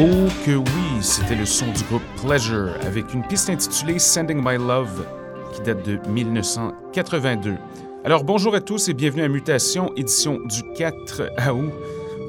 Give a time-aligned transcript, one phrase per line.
[0.00, 4.56] Oh que oui, c'était le son du groupe Pleasure avec une piste intitulée Sending My
[4.56, 5.04] Love
[5.52, 7.56] qui date de 1982.
[8.04, 11.22] Alors bonjour à tous et bienvenue à Mutation, édition du 4
[11.52, 11.72] août.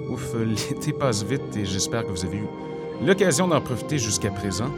[0.10, 2.48] Ouf, l'été passe vite et j'espère que vous avez eu
[3.06, 4.74] l'occasion d'en profiter jusqu'à présent.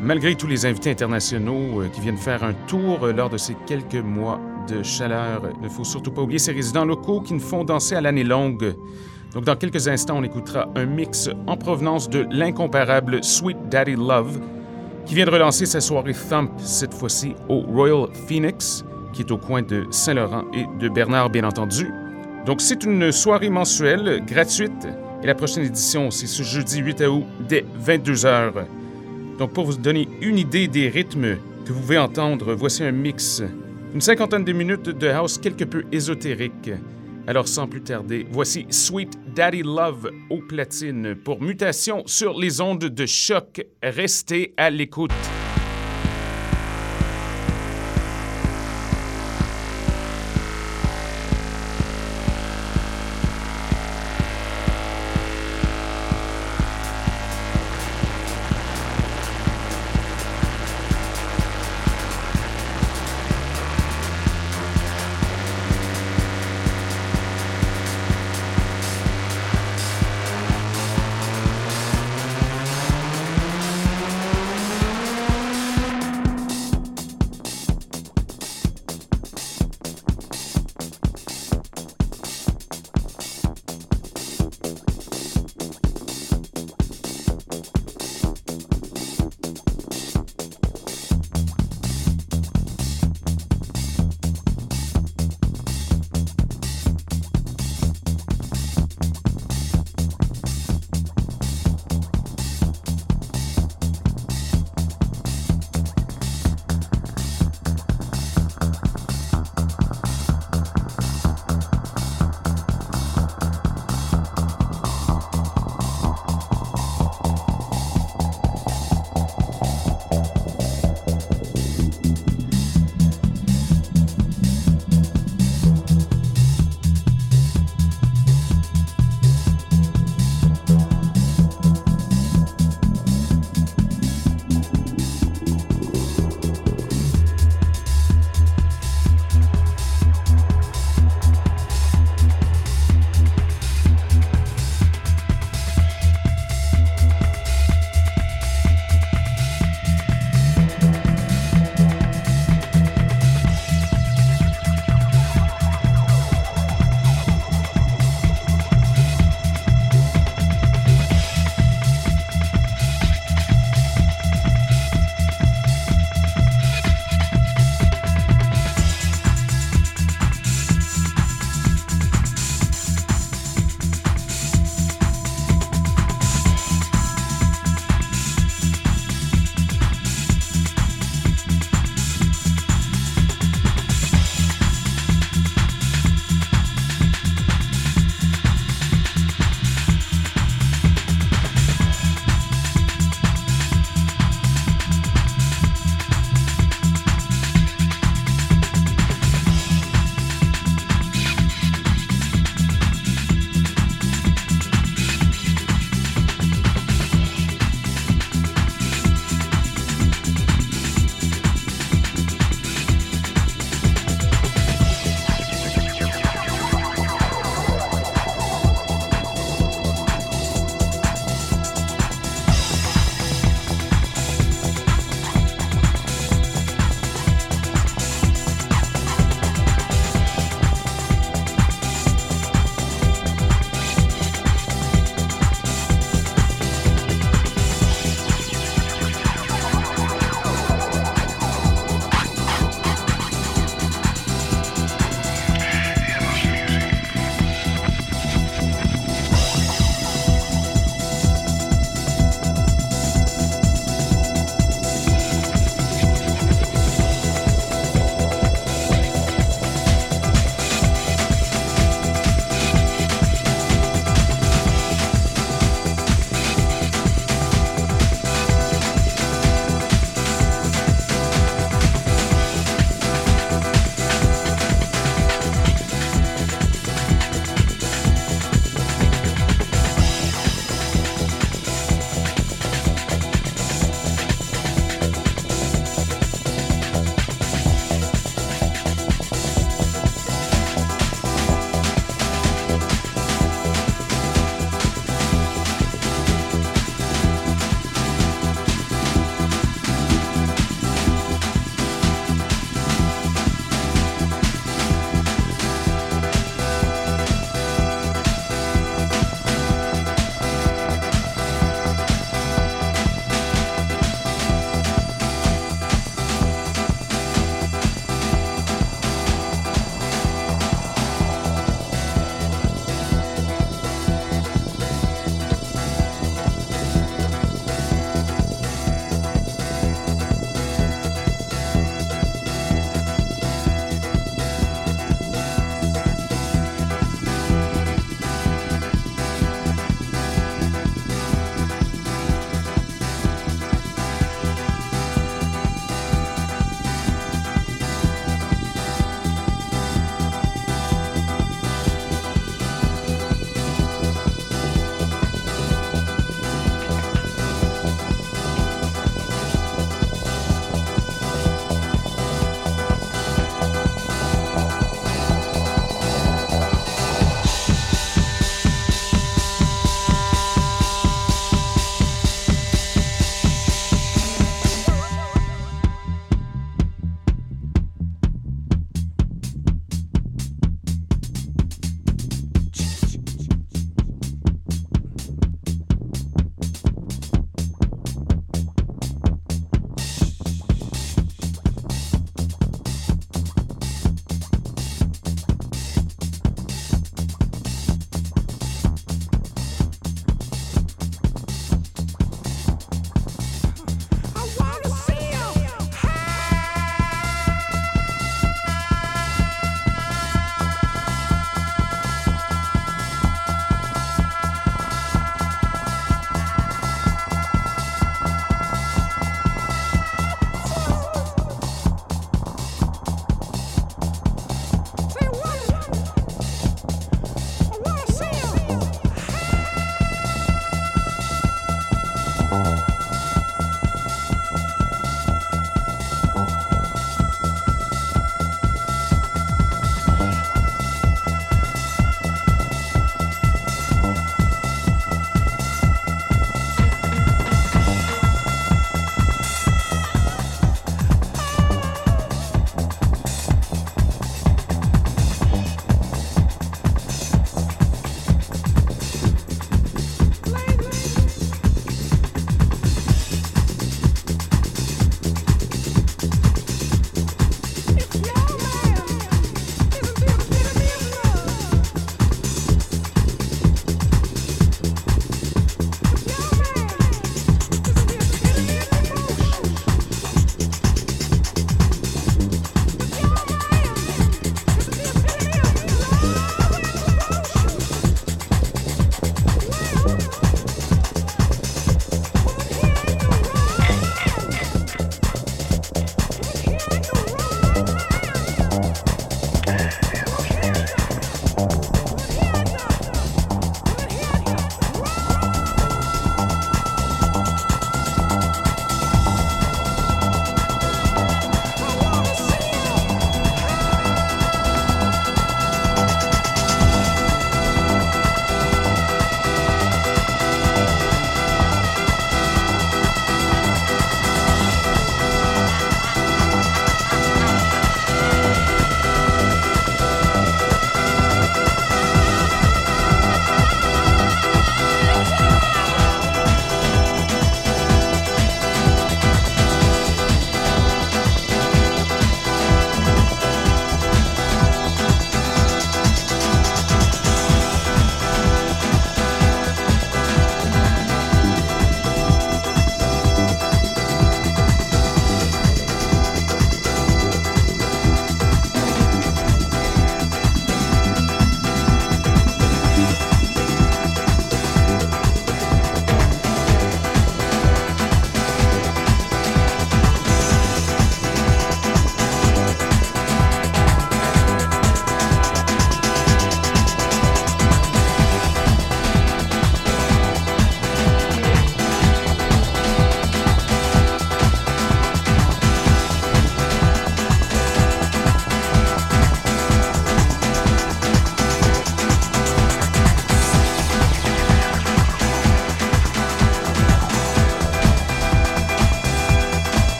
[0.00, 3.54] Malgré tous les invités internationaux euh, qui viennent faire un tour euh, lors de ces
[3.68, 7.38] quelques mois de chaleur, il ne faut surtout pas oublier ces résidents locaux qui nous
[7.38, 8.74] font danser à l'année longue.
[9.34, 14.40] Donc, dans quelques instants, on écoutera un mix en provenance de l'incomparable Sweet Daddy Love,
[15.06, 19.38] qui vient de relancer sa soirée Thump, cette fois-ci au Royal Phoenix, qui est au
[19.38, 21.92] coin de Saint-Laurent et de Bernard, bien entendu.
[22.44, 24.88] Donc, c'est une soirée mensuelle, gratuite,
[25.22, 28.52] et la prochaine édition, c'est ce jeudi 8 août, dès 22h.
[29.38, 33.42] Donc, pour vous donner une idée des rythmes que vous pouvez entendre, voici un mix,
[33.94, 36.70] une cinquantaine de minutes de house quelque peu ésotérique.
[37.30, 42.86] Alors sans plus tarder, voici Sweet Daddy Love au platine pour mutation sur les ondes
[42.86, 43.64] de choc.
[43.84, 45.12] Restez à l'écoute.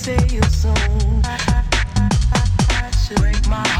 [0.00, 0.72] say your soul.
[1.24, 3.79] I, I, I, I should break my heart.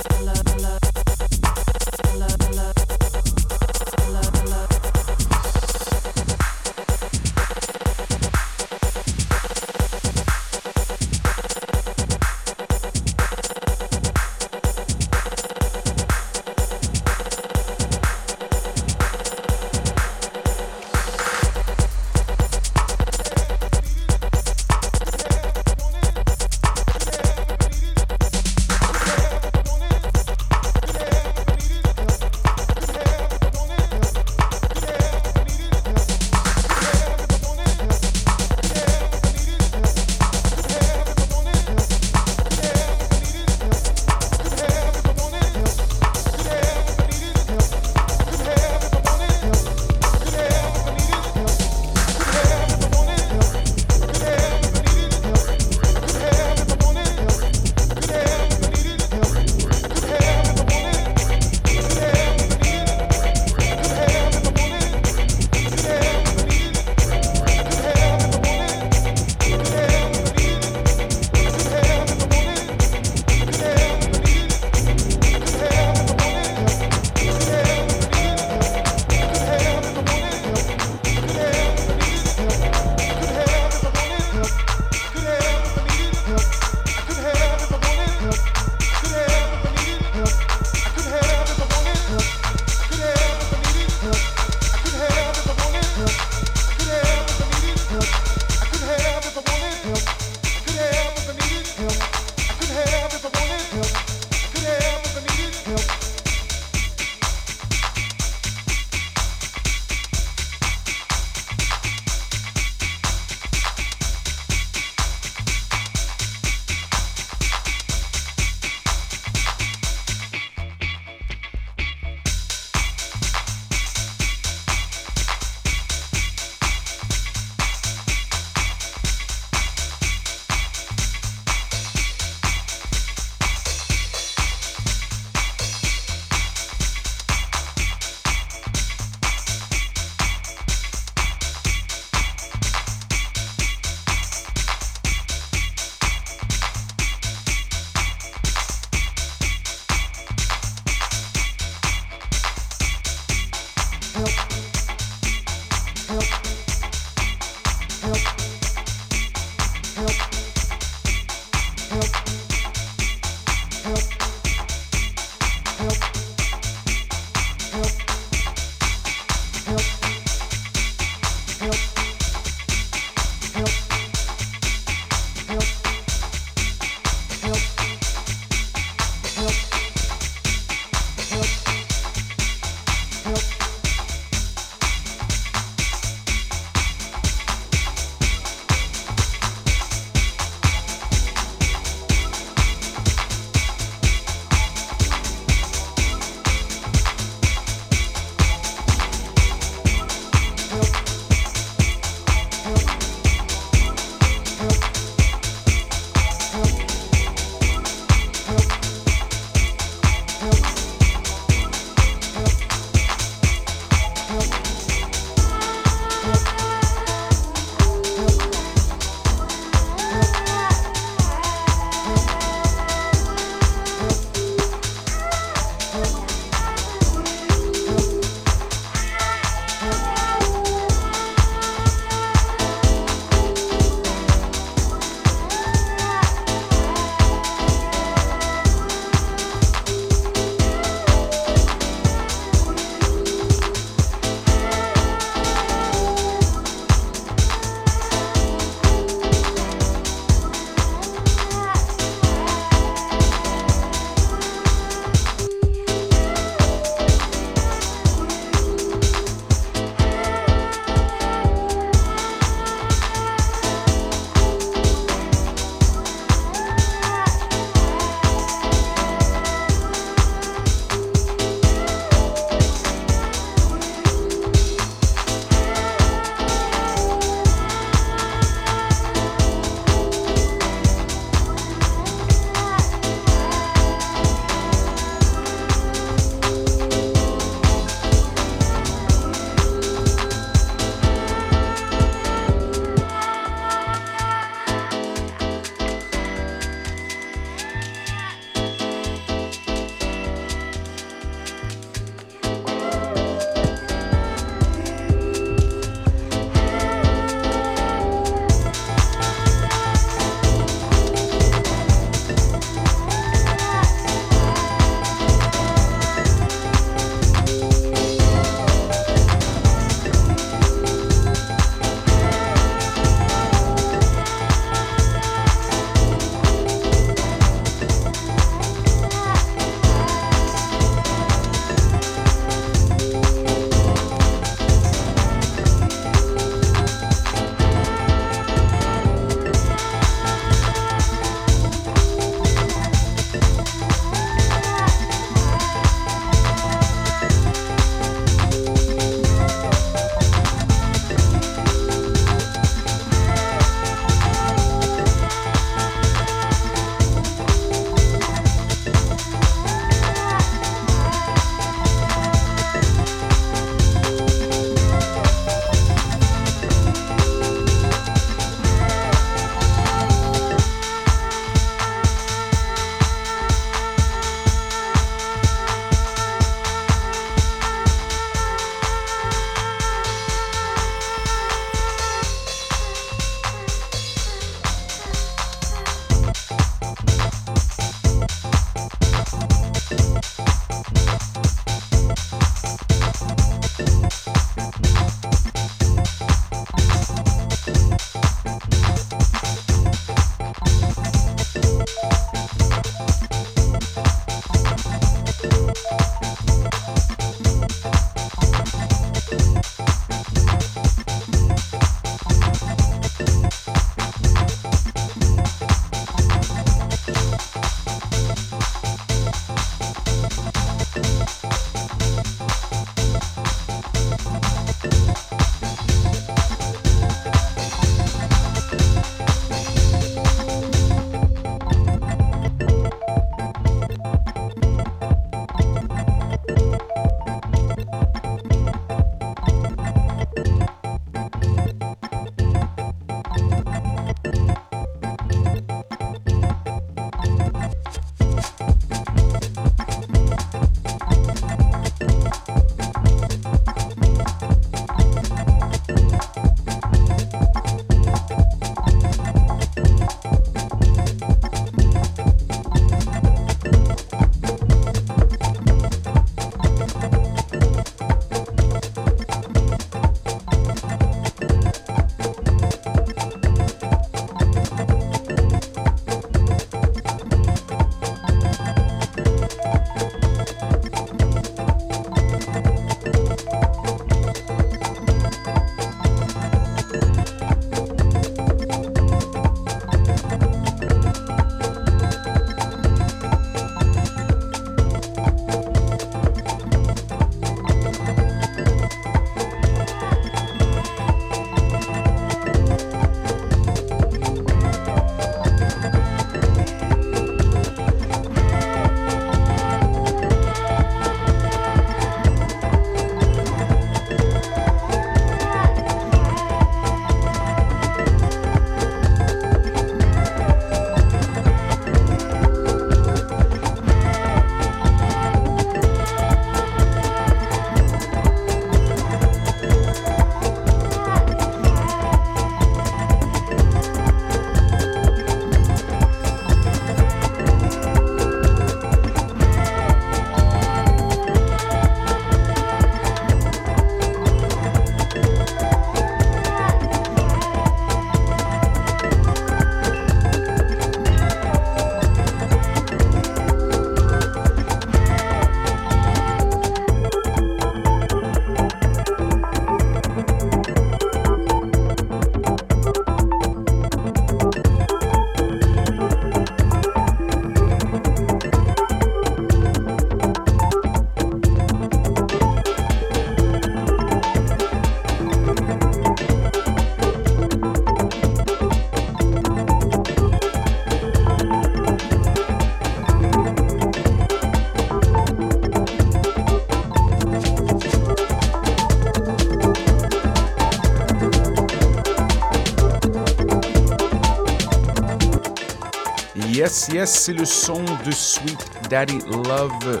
[596.92, 600.00] Yes, c'est le son de Sweet Daddy Love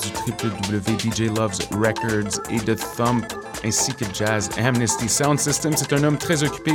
[0.00, 3.24] du www.DJ Loves Records et de Thump
[3.64, 5.72] ainsi que Jazz Amnesty Sound System.
[5.76, 6.72] C'est un homme très occupé.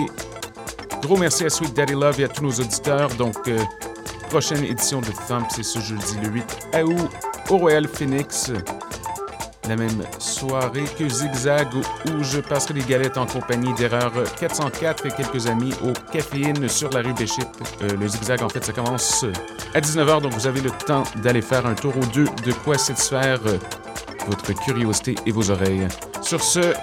[1.01, 3.09] Gros merci à Sweet Daddy Love et à tous nos auditeurs.
[3.15, 3.59] Donc, euh,
[4.29, 6.45] prochaine édition de Thump, c'est ce jeudi le 8
[6.83, 7.09] août
[7.49, 8.51] au Royal Phoenix
[9.67, 15.11] la même soirée que Zigzag où je passerai des galettes en compagnie d'Erreur 404 et
[15.11, 17.47] quelques amis au Caféine sur la rue Béchip.
[17.81, 19.25] Euh, le Zigzag, en fait, ça commence
[19.73, 22.77] à 19h, donc vous avez le temps d'aller faire un tour aux deux, de quoi
[22.77, 23.57] satisfaire euh,
[24.27, 25.87] votre curiosité et vos oreilles.
[26.21, 26.73] Sur ce,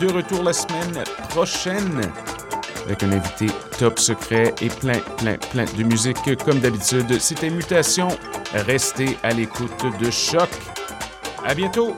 [0.00, 2.00] de retour la semaine prochaine
[2.86, 3.46] avec un invité
[3.78, 7.18] top secret et plein, plein, plein de musique comme d'habitude.
[7.18, 8.08] C'était Mutation.
[8.52, 10.50] Restez à l'écoute de Choc.
[11.46, 11.94] À bientôt!